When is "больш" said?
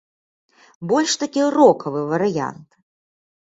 0.91-1.11